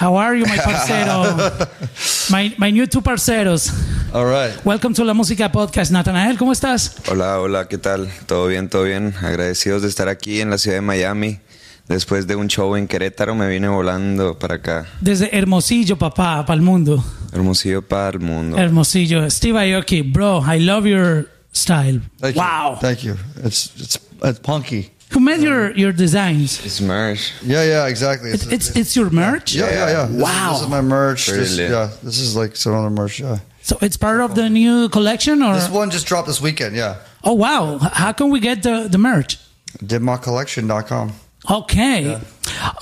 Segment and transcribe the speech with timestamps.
[0.00, 1.68] How are you, my parcero?
[2.30, 3.70] my, my new two parceros.
[4.14, 4.58] All right.
[4.64, 5.92] Welcome to La Música Podcast.
[5.92, 6.96] Natanael, ¿cómo estás?
[7.06, 8.08] Hola, hola, ¿qué tal?
[8.24, 9.12] ¿Todo bien, todo bien?
[9.20, 11.40] Agradecidos de estar aquí en la ciudad de Miami.
[11.86, 14.86] Después de un show en Querétaro me vine volando para acá.
[15.02, 17.04] Desde Hermosillo, papá, para el mundo.
[17.34, 18.56] Hermosillo para el mundo.
[18.56, 19.28] Hermosillo.
[19.30, 22.00] Steve Aoki, bro, I love your style.
[22.18, 22.72] Thank wow.
[22.72, 22.80] You.
[22.80, 23.16] Thank you.
[23.44, 24.92] It's it's it's punky.
[25.12, 26.64] Who made your, your designs?
[26.64, 27.32] It's merch.
[27.42, 28.30] Yeah, yeah, exactly.
[28.30, 29.54] It's it's, it's your merch?
[29.54, 30.06] Yeah, yeah, yeah.
[30.06, 30.52] This- Wow.
[30.52, 31.26] This, is my merch.
[31.28, 31.70] Pretty This, lit.
[31.70, 33.18] yeah, this is like some other merch.
[33.20, 33.38] Yeah.
[33.62, 36.76] So it's part of the new collection or This one just dropped this weekend.
[36.76, 36.96] Yeah.
[37.24, 37.76] Oh wow.
[37.76, 39.38] H- How can we get the, the merch?
[39.84, 41.12] Dimmakcollection.com.
[41.50, 42.18] Okay.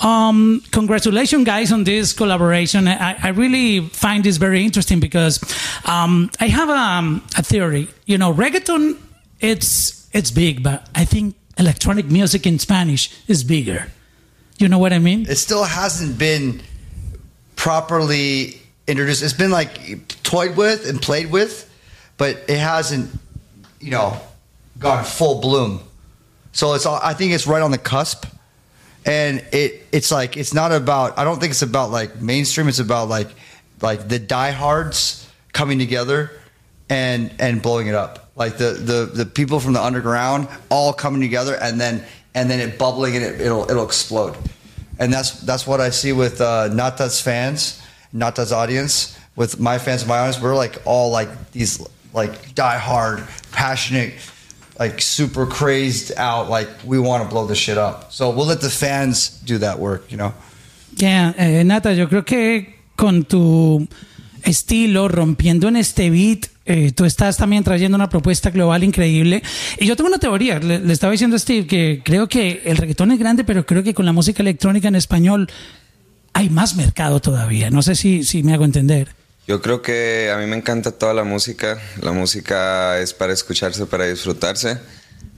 [0.01, 2.87] Um, congratulations, guys, on this collaboration.
[2.87, 5.39] I, I really find this very interesting because
[5.85, 7.87] um, I have um, a theory.
[8.05, 8.97] You know, reggaeton,
[9.39, 13.91] it's it's big, but I think electronic music in Spanish is bigger.
[14.57, 15.25] You know what I mean?
[15.29, 16.61] It still hasn't been
[17.55, 19.21] properly introduced.
[19.21, 21.69] It's been like toyed with and played with,
[22.17, 23.11] but it hasn't,
[23.79, 24.19] you know,
[24.79, 25.81] gone full bloom.
[26.51, 28.25] So it's all, I think it's right on the cusp.
[29.05, 32.79] And it it's like it's not about I don't think it's about like mainstream, it's
[32.79, 33.29] about like
[33.81, 36.31] like the diehards coming together
[36.89, 38.28] and and blowing it up.
[38.39, 42.61] Like the the the people from the underground all coming together and then and then
[42.61, 44.37] it bubbling and it, it'll it'll explode.
[44.97, 47.81] And that's that's what I see with uh, Nata's fans,
[48.13, 50.41] Nata's audience, with my fans, my audience.
[50.41, 54.13] We're like all like these like diehard, passionate,
[54.79, 56.49] like super crazed out.
[56.49, 58.13] Like we want to blow this shit up.
[58.13, 60.09] So we'll let the fans do that work.
[60.11, 60.33] You know.
[60.95, 63.85] Yeah, eh, Nata, yo creo que con tu
[64.43, 69.41] estilo, rompiendo en este beat, eh, tú estás también trayendo una propuesta global increíble.
[69.79, 73.11] Y yo tengo una teoría, le, estaba diciendo a Steve que creo que el reggaetón
[73.11, 75.49] es grande, pero creo que con la música electrónica en español
[76.33, 77.71] hay más mercado todavía.
[77.71, 79.09] No sé si, si me hago entender.
[79.47, 81.79] Yo creo que a mí me encanta toda la música.
[82.03, 84.77] La música es para escucharse, para disfrutarse.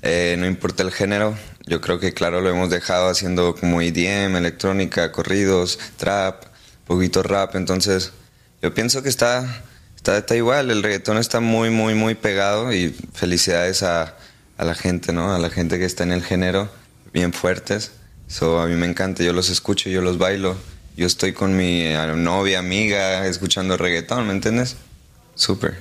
[0.02, 1.38] Eh, no importa el género.
[1.66, 6.44] Yo creo que, claro, lo hemos dejado haciendo como EDM, electrónica, corridos, trap,
[6.86, 7.56] poquito rap.
[7.56, 8.12] Entonces,
[8.62, 9.64] yo pienso que está,
[10.06, 10.72] está, igual.
[10.72, 12.74] El reggaetón está muy, muy, muy pegado.
[12.74, 14.16] Y felicidades a,
[14.58, 15.34] a la gente, ¿no?
[15.34, 16.70] A la gente que está en el género,
[17.14, 17.92] bien fuertes.
[18.28, 19.24] So, a mí me encanta.
[19.24, 20.56] Yo los escucho, yo los bailo.
[20.96, 21.86] Yo estoy con mi
[22.18, 24.76] novia, amiga, escuchando reggaetón, ¿me entiendes?
[25.36, 25.80] Súper.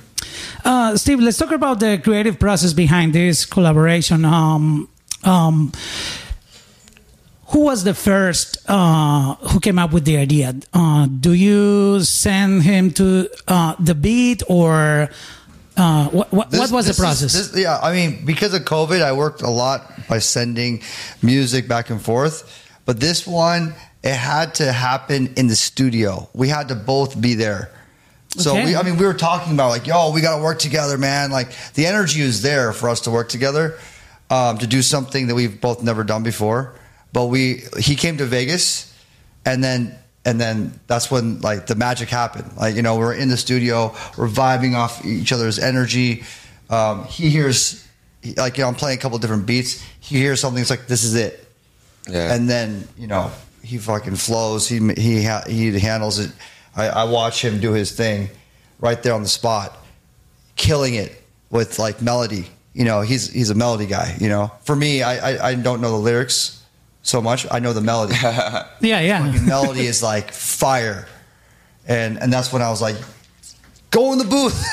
[0.63, 4.25] Uh, Steve, let's talk about the creative process behind this collaboration.
[4.25, 4.87] Um,
[5.23, 5.71] um,
[7.51, 10.55] who was the first uh, who came up with the idea?
[10.73, 15.09] Uh, do you send him to uh, the beat, or
[15.77, 17.33] uh, what, what, what was the this is- process?
[17.33, 20.81] this- yeah, I mean, because of COVID, I worked a lot by sending
[21.21, 22.57] music back and forth.
[22.85, 26.29] But this one, it had to happen in the studio.
[26.33, 27.71] We had to both be there.
[28.37, 28.65] So Okay.
[28.65, 31.31] we, I mean, we were talking about like, yo, we got to work together, man.
[31.31, 33.77] Like the energy is there for us to work together,
[34.29, 36.73] um, to do something that we've both never done before.
[37.13, 38.93] But we, he came to Vegas,
[39.45, 42.51] and then and then that's when like the magic happened.
[42.57, 46.23] Like you know, we're in the studio, we're vibing off each other's energy.
[46.69, 47.85] Um, he hears,
[48.37, 49.83] like you know, I'm playing a couple different beats.
[49.99, 50.61] He hears something.
[50.61, 51.45] It's like this is it
[52.07, 52.33] Yeah.
[52.33, 53.31] and then you know
[53.63, 54.67] he fucking flows.
[54.69, 56.31] He he ha- he handles it.
[56.75, 58.29] I, I watch him do his thing
[58.79, 59.77] right there on the spot,
[60.55, 61.11] killing it
[61.49, 62.47] with like melody.
[62.73, 64.15] You know, he's he's a melody guy.
[64.19, 66.60] You know, for me, I I, I don't know the lyrics
[67.03, 67.45] so much.
[67.51, 68.15] I know the melody.
[68.81, 69.31] yeah, yeah.
[69.45, 71.07] melody is like fire,
[71.87, 72.95] and and that's when I was like,
[73.91, 74.63] go in the booth.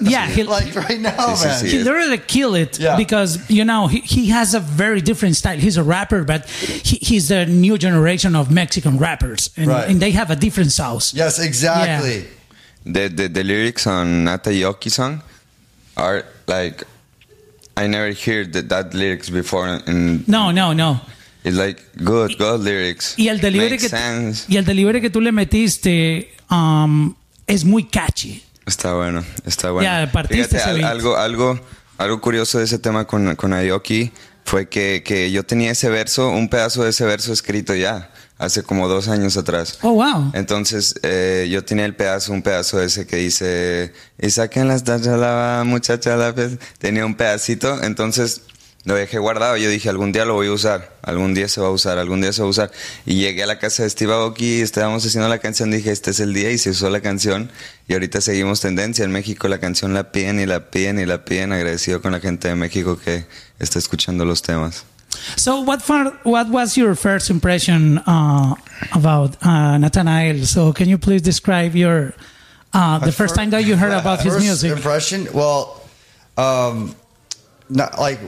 [0.00, 1.64] Yeah, he- like right now, Sí, sí, man.
[1.64, 1.68] sí.
[1.70, 2.96] He literally killed it Yeah.
[2.96, 5.58] because you know he, he has a very different style.
[5.58, 9.88] He's a rapper, but he, he's the new generation of Mexican rappers, and, Right.
[9.90, 11.14] and they have a different sauce.
[11.14, 12.26] Yes, exactly.
[12.84, 15.22] The, the, the lyrics on Nataoki song
[15.96, 16.84] are like,
[17.76, 19.66] I never heard that, that lyrics before.
[19.86, 21.00] And No, no, no.
[21.48, 23.14] It's like good, good lyrics.
[23.16, 24.44] Y el delivery que sense.
[24.48, 27.14] y el delivery que tú le metiste um,
[27.46, 28.42] es muy catchy.
[28.66, 29.88] Está bueno, está bueno.
[29.88, 31.58] Ya, partiste Fíjate, algo, algo,
[31.96, 34.12] algo curioso de ese tema con, con Aoki
[34.44, 38.62] fue que, que yo tenía ese verso, un pedazo de ese verso escrito ya, hace
[38.62, 39.78] como dos años atrás.
[39.82, 40.30] Oh wow.
[40.34, 45.18] Entonces eh, yo tenía el pedazo, un pedazo ese que dice, y saquen las tachas
[45.18, 46.34] la muchacha la.
[46.78, 48.42] Tenía un pedacito, entonces
[48.88, 49.58] lo dejé guardado.
[49.58, 52.22] Yo dije, algún día lo voy a usar, algún día se va a usar, algún
[52.22, 52.70] día se va a usar.
[53.04, 56.20] Y llegué a la casa de Steve Aoki, estábamos haciendo la canción, dije, este es
[56.20, 57.50] el día y se usó la canción.
[57.86, 59.04] Y ahorita seguimos tendencia.
[59.04, 61.52] En México la canción la piden y la piden y la piden.
[61.52, 63.26] Agradecido con la gente de México que
[63.58, 64.84] está escuchando los temas.
[65.36, 68.54] So what far, what was your first impression uh,
[68.92, 70.46] about uh, Nathanael.
[70.46, 72.14] So can you please describe your
[72.72, 74.72] uh, the first fir- time that you heard about his first music?
[74.72, 75.28] impression.
[75.34, 75.82] Well,
[76.38, 76.94] um,
[77.68, 78.20] not like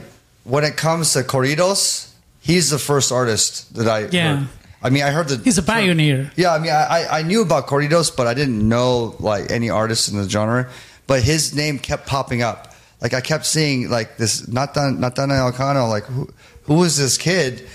[0.43, 2.11] when it comes to corridos,
[2.41, 4.07] he's the first artist that I.
[4.11, 4.37] Yeah.
[4.37, 4.47] heard.
[4.83, 6.31] I mean, I heard that He's a pioneer.
[6.35, 10.09] Yeah, I mean, I, I- knew about corridos, but I didn't know like any artists
[10.09, 10.69] in the genre.
[11.05, 12.73] But his name kept popping up.
[12.99, 15.87] Like I kept seeing like this Nathan Nathaniel Cano.
[15.87, 16.29] Like who
[16.63, 17.67] who is this kid?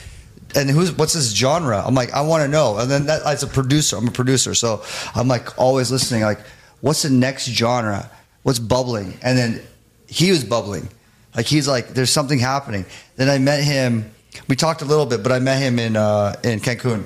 [0.54, 1.82] And who's what's his genre?
[1.84, 2.78] I'm like I want to know.
[2.78, 4.82] And then that, as a producer, I'm a producer, so
[5.14, 6.22] I'm like always listening.
[6.22, 6.40] Like
[6.80, 8.10] what's the next genre?
[8.42, 9.18] What's bubbling?
[9.22, 9.60] And then
[10.08, 10.88] he was bubbling.
[11.36, 12.86] Like he's like there's something happening.
[13.16, 14.10] Then I met him.
[14.48, 17.04] We talked a little bit, but I met him in uh, in Cancun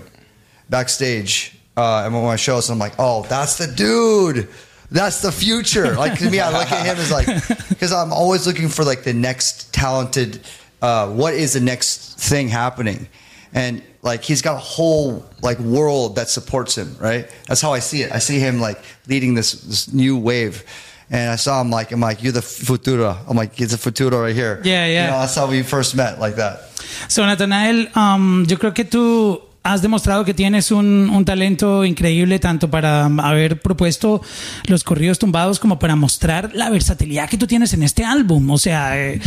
[0.69, 2.69] backstage uh, at one of my shows.
[2.69, 4.49] And I'm like, oh, that's the dude.
[4.91, 5.94] That's the future.
[5.94, 7.27] Like to me, I look at him as like
[7.69, 10.41] because I'm always looking for like the next talented.
[10.83, 13.09] Uh, what is the next thing happening?
[13.53, 16.97] And like he's got a whole like world that supports him.
[16.99, 17.31] Right.
[17.47, 18.12] That's how I see it.
[18.12, 20.65] I see him like leading this this new wave.
[21.11, 23.17] And I saw him like I'm like you're the futuro.
[23.29, 24.61] I'm like he's the futuro right here.
[24.62, 25.05] Yeah, yeah.
[25.05, 26.71] You know, that's how we first met like that.
[27.09, 32.39] So, Nathanael, um, yo creo que tú has demostrado que tienes un, un talento increíble
[32.39, 34.23] tanto para haber propuesto
[34.65, 38.51] los corridos tumbados como para mostrar la versatilidad que tú tienes en este álbum.
[38.51, 39.21] O sea, eh,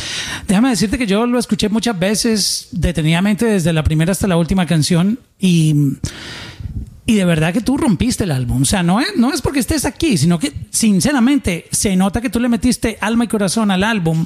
[0.47, 4.65] déjame decirte que yo lo escuché muchas veces detenidamente desde la primera hasta la última
[4.65, 5.97] canción y...
[7.05, 8.61] Y de verdad que tú rompiste el álbum.
[8.61, 12.29] O sea, no es, no es porque estés aquí, sino que sinceramente se nota que
[12.29, 14.25] tú le metiste alma y corazón al álbum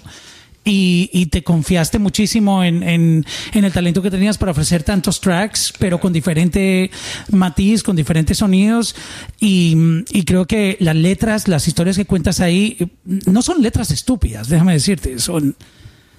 [0.64, 5.22] y, y te confiaste muchísimo en, en- en el talento que tenías para ofrecer tantos
[5.22, 6.92] tracks, pero con diferente
[7.32, 8.96] matiz, con diferentes sonidos.
[9.40, 9.76] Y,
[10.12, 14.74] y creo que las letras, las historias que cuentas ahí, no son letras estúpidas, déjame
[14.74, 15.56] decirte, son...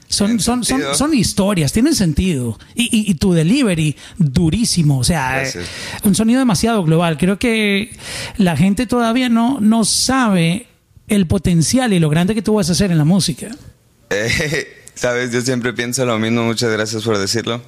[0.08, 2.58] Son, son, son, son historias, tienen sentido.
[2.74, 4.98] Y, y- y tu delivery, durísimo.
[4.98, 5.52] O sea, eh,
[6.02, 7.18] un sonido demasiado global.
[7.18, 7.90] Creo que
[8.38, 10.66] la gente todavía no, no sabe
[11.08, 13.48] el potencial y lo grande que tú vas a hacer en la música.
[14.10, 17.62] Eh, Sabes, yo siempre pienso lo mismo, muchas gracias por decirlo.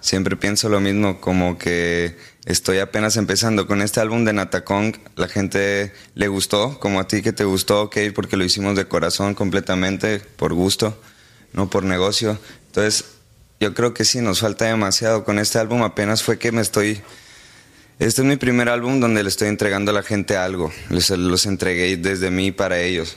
[0.00, 4.96] Siempre pienso lo mismo, como que estoy apenas empezando con este álbum de Natacong.
[5.14, 8.86] La gente le gustó, como a ti que te gustó, ok, porque lo hicimos de
[8.88, 11.00] corazón completamente, por gusto,
[11.52, 12.38] no por negocio.
[12.66, 13.04] Entonces,
[13.60, 15.82] yo creo que sí, nos falta demasiado con este álbum.
[15.82, 17.02] Apenas fue que me estoy
[18.02, 20.72] este es mi primer álbum donde le estoy entregando a la gente algo.
[20.90, 23.16] Les, los entregué desde mí para ellos.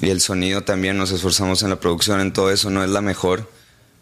[0.00, 2.70] Y el sonido también, nos esforzamos en la producción, en todo eso.
[2.70, 3.50] No es la mejor,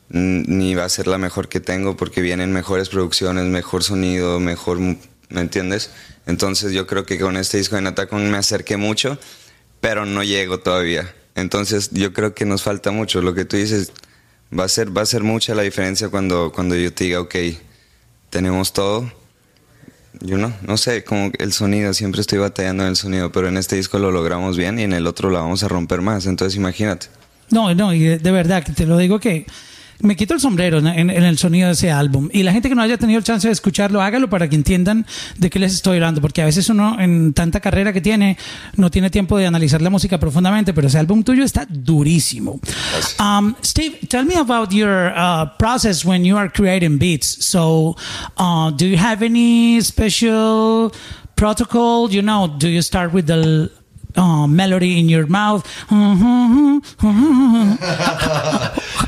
[0.08, 4.78] ni va a ser la mejor que tengo, porque vienen mejores producciones, mejor sonido, mejor.
[4.78, 5.90] ¿Me entiendes?
[6.26, 9.18] Entonces yo creo que con este disco de Natacon me acerqué mucho,
[9.80, 11.12] pero no llego todavía.
[11.40, 13.20] Entonces yo creo que nos falta mucho.
[13.22, 13.92] Lo que tú dices
[14.56, 17.34] va a ser, va a ser mucha la diferencia cuando, cuando yo te diga, ok,
[18.31, 19.10] tenemos todo.
[20.20, 23.56] Yo no, no sé, como el sonido, siempre estoy batallando en el sonido, pero en
[23.56, 26.56] este disco lo logramos bien y en el otro la vamos a romper más, entonces
[26.56, 27.06] imagínate.
[27.50, 29.46] No, no, y de, de verdad que te lo digo que
[30.02, 32.29] me quito el sombrero en, en- en el sonido de ese álbum.
[32.32, 35.06] Y la gente que no haya tenido el chance de escucharlo, hágalo para que entiendan
[35.38, 36.20] de qué les estoy hablando.
[36.20, 38.37] Porque a veces uno, en tanta carrera que tiene,
[38.76, 42.61] no tiene tiempo de analizar la música profundamente, pero ese álbum tuyo está durísimo.
[43.19, 47.26] Um, Steve, tell me about your uh, process when you are creating beats.
[47.45, 47.97] So,
[48.37, 50.92] uh, do you have any special
[51.37, 52.11] protocol?
[52.11, 53.71] You know, do you start with the
[54.17, 55.64] uh, melody in your mouth?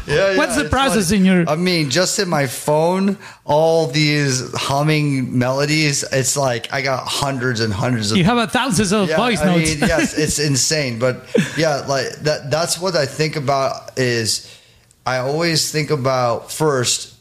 [0.05, 1.21] Yeah, What's the process funny.
[1.21, 6.03] in your- I mean, just in my phone, all these humming melodies.
[6.13, 8.19] It's like I got hundreds and hundreds of.
[8.19, 9.71] You have a thousands of yeah, voice I notes.
[9.71, 10.99] mean, yes, it's insane.
[10.99, 11.25] But
[11.57, 12.51] yeah, like that.
[12.51, 13.97] That's what I think about.
[13.99, 14.47] Is
[15.07, 17.15] I always think about first,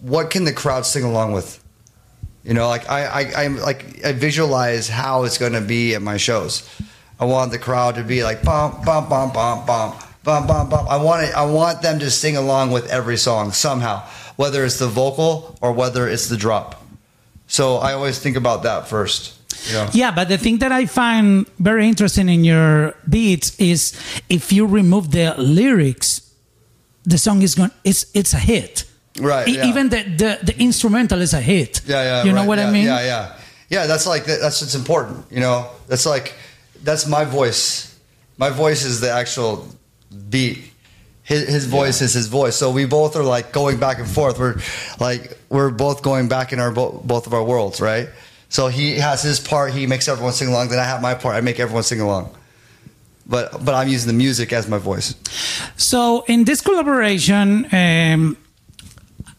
[0.00, 1.62] what can the crowd sing along with?
[2.44, 6.02] You know, like I, I, I'm like I visualize how it's going to be at
[6.02, 6.68] my shows.
[7.20, 10.88] I want the crowd to be like bum bum bum bum bum bum bum bum.
[10.88, 11.34] I want it.
[11.34, 14.02] I want them to sing along with every song somehow,
[14.36, 16.82] whether it's the vocal or whether it's the drop.
[17.46, 19.36] So I always think about that first.
[19.68, 19.88] You know?
[19.92, 23.92] Yeah, but the thing that I find very interesting in your beats is
[24.30, 26.32] if you remove the lyrics,
[27.04, 27.70] the song is going.
[27.84, 28.84] It's it's a hit.
[29.20, 29.66] Right, E- yeah.
[29.66, 31.82] Even the, the the instrumental is a hit.
[31.84, 32.24] Yeah, yeah.
[32.24, 32.84] You know right, what I yeah, mean?
[32.86, 33.36] Yeah, yeah,
[33.68, 33.86] yeah.
[33.86, 35.26] That's like that's what's important.
[35.30, 36.34] You know, that's like
[36.82, 37.98] that's my voice.
[38.38, 39.66] My voice is the actual
[40.28, 40.72] beat.
[41.22, 42.56] His, his voice is his voice.
[42.56, 44.38] So we both are like going back and forth.
[44.38, 44.56] We're
[44.98, 48.08] like we're both going back in our bo- both of our worlds, right?
[48.48, 49.72] So he has his part.
[49.72, 50.70] He makes everyone sing along.
[50.70, 51.36] Then I have my part.
[51.36, 52.34] I make everyone sing along.
[53.26, 55.14] But but I'm using the music as my voice.
[55.76, 58.36] So in this collaboration, um,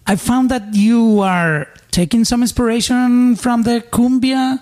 [0.08, 4.62] I found that you are taking some inspiration from the cumbia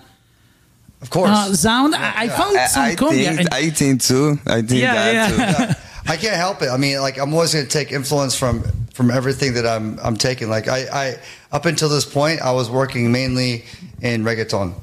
[1.01, 1.29] Of course.
[1.29, 1.95] uh, sound.
[1.95, 3.35] I, I found I, some I cumbia.
[3.37, 4.37] think, I think too.
[4.45, 5.27] I think Yeah, that yeah.
[5.29, 5.35] too.
[5.37, 5.73] Yeah.
[6.07, 6.69] I can't help it.
[6.69, 8.63] I mean, like I'm always going to take influence from
[8.93, 10.49] from everything that I'm I'm taking.
[10.49, 11.15] Like I, I
[11.51, 13.63] up until this point, I was working mainly
[14.01, 14.73] in reggaeton.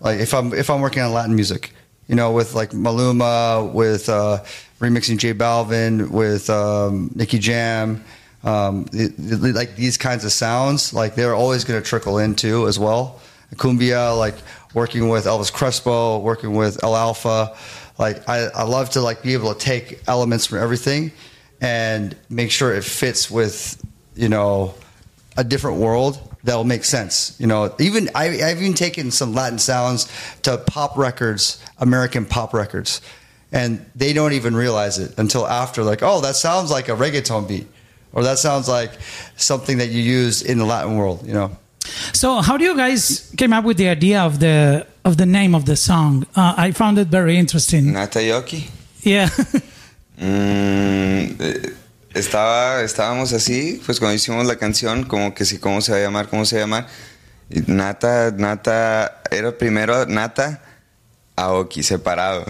[0.00, 1.72] Like if I'm if I'm working on Latin music,
[2.08, 4.42] you know, with like Maluma, with uh,
[4.80, 8.02] remixing J Balvin, with um, Nicky Jam,
[8.42, 12.66] um, the- the- like these kinds of sounds, like they're always going to trickle into
[12.66, 13.20] as well.
[13.56, 14.34] Cumbia, like
[14.74, 17.56] working with Elvis Crespo, working with El Alfa.
[17.98, 21.12] Like I, I love to like be able to take elements from everything
[21.60, 24.74] and make sure it fits with, you know,
[25.36, 27.36] a different world that'll make sense.
[27.38, 30.10] You know, even I, I've even taken some Latin sounds
[30.42, 33.00] to pop records, American pop records,
[33.52, 35.82] and they don't even realize it until after.
[35.82, 37.66] Like, oh, that sounds like a reggaeton beat,
[38.12, 38.92] or that sounds like
[39.36, 41.26] something that you use in the Latin world.
[41.26, 41.56] You know.
[42.20, 45.54] So, how do you guys came up with the idea of the of the name
[45.54, 46.26] of the song?
[46.36, 47.94] Uh, I found it very interesting.
[47.94, 48.68] Natayoki.
[49.00, 49.30] Yeah,
[50.20, 51.72] Mm, eh,
[52.12, 56.02] estaba, estábamos así, pues cuando hicimos la canción, como que sí, cómo se va a
[56.02, 56.86] llamar, cómo se va a llamar.
[57.48, 60.60] Nata, Nata, era primero Nata
[61.36, 62.44] Aoki, separado.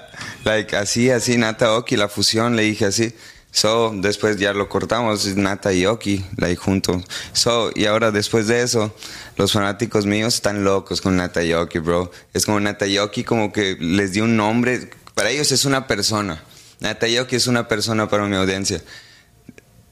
[0.44, 3.12] like así, así, Nata Aoki, la fusión, le dije así.
[3.56, 7.02] So, después ya lo cortamos, Nata y Oki, like juntos.
[7.32, 8.94] So, y ahora después de eso,
[9.38, 12.10] los fanáticos míos están locos con Nata y Oki, bro.
[12.34, 14.90] Es como Nata y Oki, como que les dio un nombre.
[15.14, 16.44] Para ellos es una persona.
[16.80, 18.82] Nata y Oki es una persona para mi audiencia.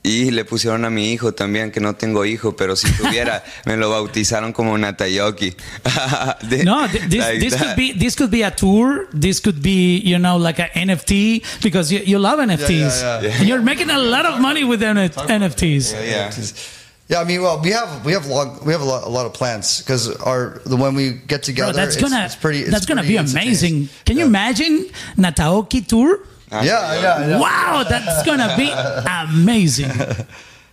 [0.07, 3.79] Y le pusieron a mi hijo también, que no tengo hijo, pero si tuviera, me
[3.79, 5.57] lo bautizaron como Natayoki.
[6.65, 9.07] no, th- this, Like this could be this could be a tour.
[9.15, 13.01] This could be you know like an NFT because you, you love NFTs.
[13.01, 13.39] yeah, yeah.
[13.39, 15.95] And you're making a lot of money with NF- NFTs.
[16.07, 16.31] Yeah.
[17.09, 19.25] Yeah, I mean, well, we have we have long we have a lot, a lot
[19.25, 22.61] of plans because our the when we get together, Bro, that's it's, gonna it's pretty.
[22.61, 23.89] It's that's gonna be amazing.
[24.05, 26.19] Can you imagine Nataoki tour?
[26.63, 27.41] Yeah, yeah, yeah.
[27.41, 29.91] Wow, that's gonna be amazing.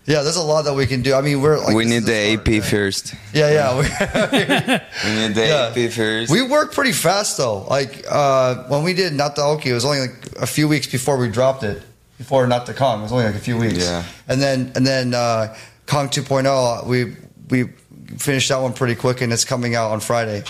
[0.04, 1.14] Yeah, there's a lot that we can do.
[1.14, 2.62] I mean, we're like we need the AP yeah.
[2.62, 3.14] first.
[3.34, 3.76] Yeah, yeah.
[3.78, 3.84] We,
[5.06, 5.84] We need the Yeah.
[5.86, 6.32] AP first.
[6.32, 7.60] we work pretty fast though.
[7.70, 11.30] Like uh, when we did Nataoki, it was only like a few weeks before we
[11.30, 11.84] dropped it.
[12.18, 13.78] Before NataKong, it was only like a few weeks.
[13.78, 14.04] Yeah.
[14.28, 17.16] And then and then uh, Kong 2.0, we
[17.50, 17.70] we
[18.18, 20.44] finished that one pretty quick, and it's coming out on Friday.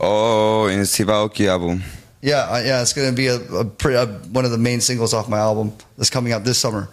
[0.00, 1.82] oh, in Steve Aoki album.
[2.22, 5.14] Yeah, yeah, it's going to be a, a, pre- a one of the main singles
[5.14, 6.88] off my album that's coming out this summer,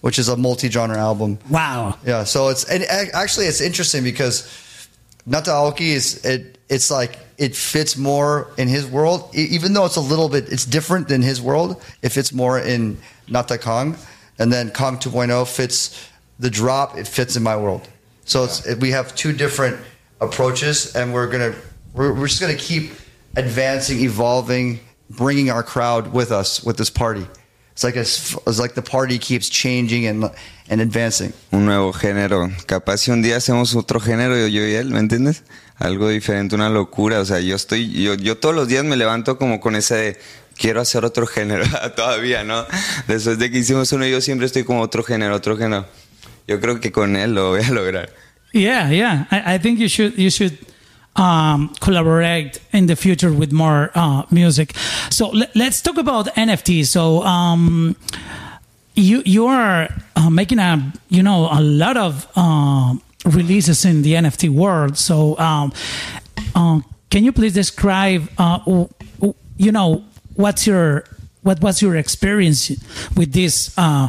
[0.00, 1.38] which is a multi-genre album.
[1.50, 1.98] Wow.
[2.06, 4.88] Yeah, so it's and actually it's interesting because
[5.26, 9.96] Nata Aoki is it it's like it fits more in his world, even though it's
[9.96, 11.82] a little bit it's different than his world.
[12.02, 13.96] It fits more in Nata Kong,
[14.38, 16.96] and then Kong 2.0 fits the drop.
[16.96, 17.88] It fits in my world.
[18.24, 19.78] So it's it, we have two different
[20.20, 21.54] approaches, and we're gonna
[21.92, 22.92] we're, we're just gonna keep
[23.36, 27.26] advancing, evolving, bringing our crowd with us with this party.
[27.72, 30.30] It's like a, it's like the party keeps changing and
[30.68, 31.32] and advancing.
[31.52, 32.50] Un nuevo género.
[32.66, 35.42] Capaz si un día hacemos otro género, yo, yo y él, ¿me entiendes?
[35.78, 37.20] Algo diferente, una locura.
[37.20, 40.18] O sea, yo estoy, yo, yo todos los días me levanto como con ese de,
[40.56, 41.64] quiero hacer otro género.
[41.96, 42.66] Todavía, ¿no?
[43.08, 45.86] Después de que hicimos uno, yo siempre estoy como otro género, otro género.
[46.46, 48.10] Yo creo que con él lo voy a lograr.
[48.52, 49.26] Yeah, yeah.
[49.30, 50.52] I, I think you should you should
[51.16, 54.74] um, collaborate in the future with more uh, music.
[55.10, 56.86] So let, let's talk about NFT.
[56.86, 57.96] So um,
[58.94, 62.94] you you are uh, making a you know a lot of uh,
[63.26, 64.96] releases in the NFT world.
[64.98, 65.72] So um,
[66.54, 68.58] uh, can you please describe uh,
[69.56, 70.04] you know
[70.34, 71.04] what's your
[71.42, 72.70] what was your experience
[73.16, 74.08] with this uh,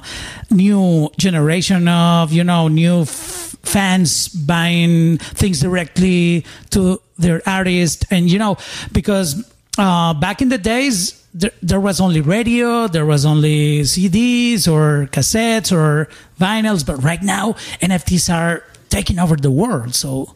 [0.52, 8.06] new generation of you know new f- fans buying things directly to their artist.
[8.12, 8.58] And you know
[8.92, 14.68] because uh, back in the days there, there was only radio there was only cds
[14.72, 16.08] or cassettes or
[16.40, 16.86] vinyls.
[16.86, 19.96] But right now nfts are taking over the world.
[19.96, 20.36] So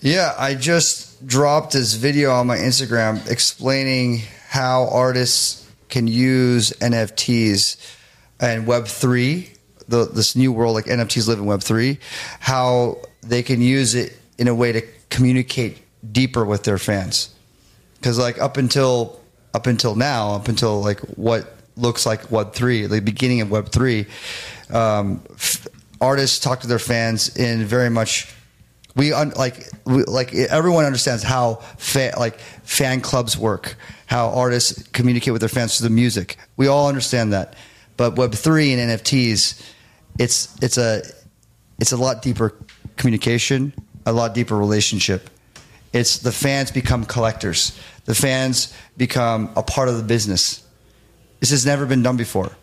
[0.00, 7.76] Yeah, I just dropped this video on my Instagram explaining how artists can use NFTs
[8.40, 9.48] and Web3,
[9.88, 11.98] the, this new world like NFTs live in Web3,
[12.40, 15.78] how they can use it in a way to communicate
[16.12, 17.34] deeper with their fans.
[17.96, 19.20] Because like up until
[19.54, 23.70] up until now, up until like what looks like Web three, the beginning of Web
[23.70, 24.06] three,
[24.70, 25.66] um, f-
[26.00, 28.32] artists talk to their fans in very much
[28.94, 33.76] we un, like we, like everyone understands how fa- like fan clubs work,
[34.06, 36.36] how artists communicate with their fans through the music.
[36.56, 37.54] We all understand that,
[37.96, 39.62] but Web three and NFTs,
[40.18, 41.02] it's it's a
[41.78, 42.54] it's a lot deeper
[42.96, 43.72] communication.
[44.06, 45.28] a lot deeper relationship.
[45.92, 47.78] It's the fans become collectors.
[48.04, 50.66] The fans become a part of the business.
[51.40, 52.56] This has never been done before.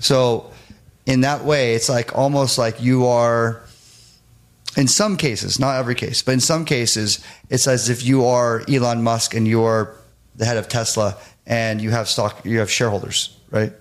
[0.00, 0.50] So,
[1.04, 3.62] in that way, it's like almost like you are,
[4.76, 8.62] in some cases, not every case, but in some cases, it's as if you are
[8.68, 9.94] Elon Musk and you are
[10.36, 13.72] the head of Tesla and you have stock, you have shareholders, right?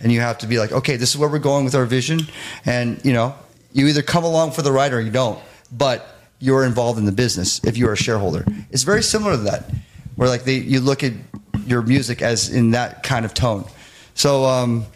[0.00, 2.20] And you have to be like, okay, this is where we're going with our vision.
[2.64, 3.34] And, you know,
[3.72, 5.38] you either come along for the ride or you don't.
[5.70, 8.44] But you're involved in the business if you're a shareholder.
[8.70, 9.70] It's very similar to that,
[10.16, 11.12] where like they, you look at
[11.66, 13.66] your music as in that kind of tone.
[14.14, 14.86] So um,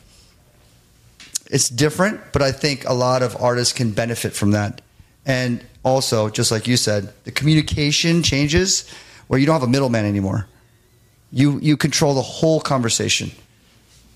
[1.50, 4.80] it's different, but I think a lot of artists can benefit from that.
[5.26, 8.90] And also, just like you said, the communication changes
[9.28, 10.48] where you don't have a middleman anymore.
[11.30, 13.30] You you control the whole conversation.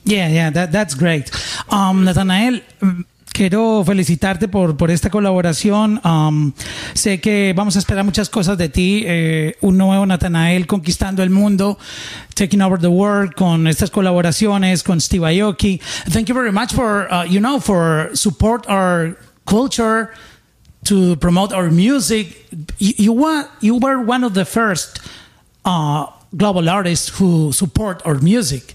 [0.09, 1.31] Yeah, yeah, that, that's great.
[1.69, 2.62] Um, Natanael,
[3.35, 6.00] quiero felicitarte por, por esta colaboración.
[6.03, 6.55] Um,
[6.95, 9.05] sé que vamos a esperar muchas cosas de ti.
[9.07, 11.79] Eh, un nuevo Natanael conquistando el mundo,
[12.35, 15.79] taking over the world con estas colaboraciones con Steve Aoki.
[16.11, 20.15] Thank you very much for, uh, you know, for support our culture,
[20.85, 22.47] to promote our music.
[22.79, 25.00] You, you, were, you were one of the first
[25.67, 28.75] uh, global artists who support our music.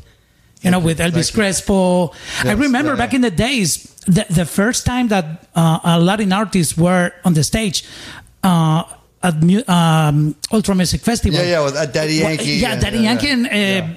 [0.63, 1.36] You know, with Elvis you.
[1.36, 2.12] Crespo.
[2.43, 6.32] I remember yeah, back in the days, the, the first time that uh, a Latin
[6.32, 7.84] artists were on the stage
[8.43, 8.84] uh,
[9.22, 9.36] at
[9.70, 11.38] um, Ultra Music Festival.
[11.39, 12.51] Yeah, yeah, with uh, Daddy Well, Yankee.
[12.53, 13.96] yeah, and- Daddy yeah, Yankee and uh, yeah.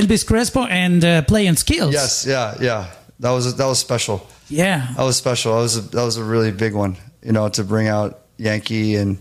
[0.00, 1.92] Elvis Crespo and uh, Play-N-Skillz.
[1.92, 2.90] Yes, yeah, yeah.
[3.20, 4.26] That was that was special.
[4.48, 4.92] Yeah.
[4.96, 5.54] That was special.
[5.56, 6.96] That was a, that was a really big one.
[7.22, 9.18] You know, to bring out Yankee and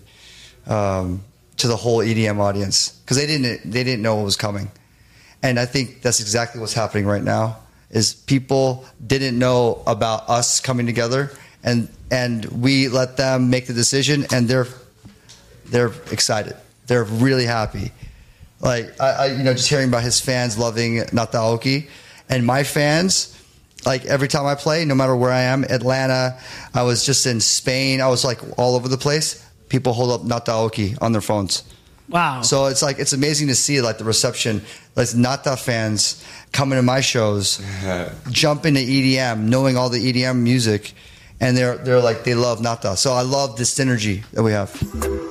[0.67, 1.23] um,
[1.57, 4.69] to the whole EDM audience because they didn't they didn't know what was coming,
[5.47, 7.57] and I think that's exactly what's happening right now.
[7.89, 11.31] Is people didn't know about us coming together,
[11.63, 14.67] and and we let them make the decision, and they're
[15.67, 16.57] they're excited.
[16.87, 17.93] They're really happy.
[18.59, 21.87] Like I, I you know, just hearing about his fans loving Nataoki,
[22.29, 23.33] and my fans.
[23.85, 26.37] Like every time I play, no matter where I am, Atlanta,
[26.73, 29.47] I was just in Spain, I was like all over the place.
[29.69, 31.63] People hold up Nataoki on their phones.
[32.09, 32.41] Wow.
[32.41, 34.61] So it's like it's amazing to see like the reception.
[34.95, 37.61] Like Nata fans coming to my shows,
[38.31, 40.93] jump into EDM, knowing all the EDM music,
[41.39, 42.95] and they're they're like they love Nata.
[42.97, 45.26] So I love this synergy that we have.